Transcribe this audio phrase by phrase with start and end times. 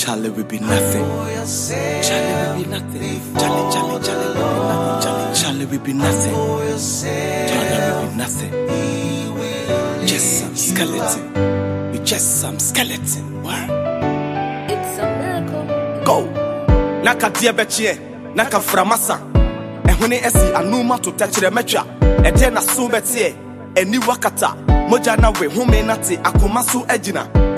[0.00, 1.04] Charlie will be nothing.
[2.02, 3.34] Charlie will be nothing.
[3.34, 6.32] Charlie, Charlie, Charlie will be nothing.
[6.32, 7.66] Charlie, Charlie
[8.00, 8.50] will be nothing.
[8.50, 10.06] Charlie will be nothing.
[10.06, 11.92] Just some skeleton.
[11.92, 13.42] We just some skeleton.
[13.42, 13.68] What?
[14.70, 15.64] It's a miracle.
[16.02, 16.24] Go.
[17.02, 19.20] Naka bɛkyeɛ, naka framasa.
[19.84, 21.84] Ɛhone ɛsi anuma to tɛkyerɛ mɛtwa.
[22.24, 23.34] Ɛdɛ na bɛteɛ,
[23.74, 24.56] ɛni wakata.
[24.88, 26.86] Moja na we home na te akoma so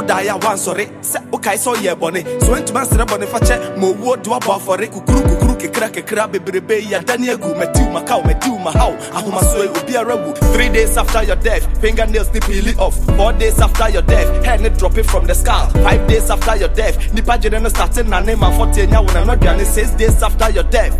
[0.00, 0.10] agyina.
[0.10, 2.24] Woda ya wansɔre sɛ wokae sɛ ɔyɛ bɔne.
[2.42, 4.88] So ntoma nsrɛ bɔne fakyɛ ma owuo de wabɔ afɔre.
[4.90, 7.54] Kukuru kukuru kekra kekra bebrebe yi adane agu.
[7.54, 8.96] Mɛtiw makaw, mɛtiw mahaw.
[9.12, 10.34] Ahomaso yi obiara wu.
[10.54, 12.96] Three days after your death, fingernails ni peeling off.
[13.16, 15.68] Four days after your death, hair ni dropping from the skull.
[15.82, 19.12] Five days after your death, nipa gyere no starting na ne ma forty enya wo
[19.12, 19.64] na no aduane.
[19.64, 20.96] Six days after your death.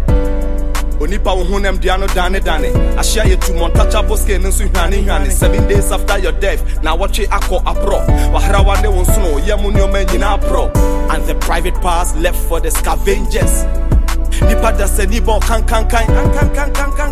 [1.00, 2.70] Onipa wo honam dua no dane dane.
[2.96, 7.27] Ahyia yɛ tum untouchable skin nso hwane hwane seven days after your death na wɔtwe
[7.28, 10.70] akɔ aporɔ waharawa ne wo nsono yɛ mu nneɔma nyinaa porɔ
[11.14, 13.64] and the private parts left for the scavengers.
[14.42, 16.06] Nipa da sɛ niba ɔkankankan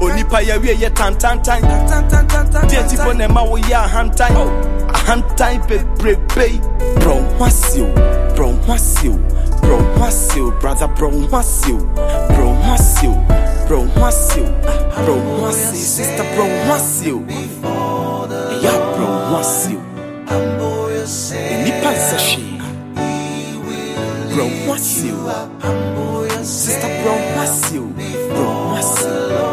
[0.00, 1.60] onipa yɛwie yɛ tantantan
[2.68, 4.34] deɛ ntifo na ɛma woyɛ ahantan
[4.92, 6.60] ahantan bebrebe
[7.00, 7.88] brɔ hwasiw
[8.36, 9.16] brɔ hwasiw
[9.62, 11.78] brɔ hwasiw brother brɔ hwasiw
[12.30, 12.88] brɔ hwasiw brɔ
[14.08, 14.46] hwasiw
[15.04, 17.18] brɔ hwasiw sister brɔ hwasiw
[18.52, 19.80] ɛyɛ brɔ hwasiw
[21.64, 22.56] nipa nsɛ hwee
[24.32, 24.44] brɔ
[26.60, 27.86] sister brɔ hwasiw
[28.32, 29.44] brɔ hwasiw brɔ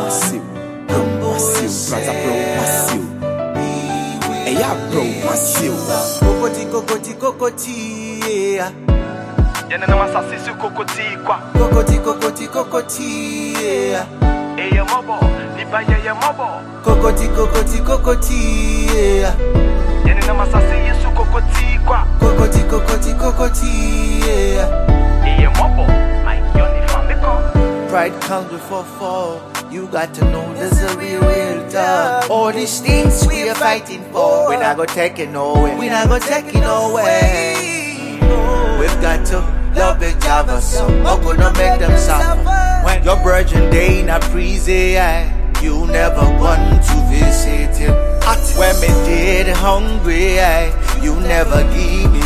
[0.00, 0.44] hwasiw
[0.88, 2.16] brɔ hwasiw brother
[8.60, 8.89] yeah.
[9.70, 13.08] Yɛne nam asase so kokotii kwa Kokoti, kokoti, kokoti,
[13.62, 14.06] yeah.
[14.56, 15.16] ɛyɛ mmɔbɔ
[15.56, 16.46] nipa yɛyɛ mmɔbɔ
[16.84, 18.40] Kokoti, kokoti, kokoti,
[18.94, 19.34] yeah.
[20.04, 23.72] yɛne nam asase yi so kokotii kwa Kokoti, kokoti, kokoti,
[25.22, 25.84] ɛyɛ mmɔbɔ
[26.28, 27.32] ayɔne fa mekɔ
[27.90, 29.40] Pride comes before fall.
[29.68, 32.30] You got to know this is a real, real talk.
[32.30, 35.76] All these things we are fighting for, we're not gonna take it nowhere.
[35.76, 37.56] We're not gonna take it nowhere.
[38.78, 39.42] We've got to
[39.74, 42.84] love so I'm gonna make them suffer.
[42.84, 45.32] When your virgin day in a prison,
[45.62, 47.94] you never want to visit him.
[48.56, 52.19] When me dead hungry, eh, you never give me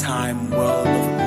[0.00, 1.19] time will.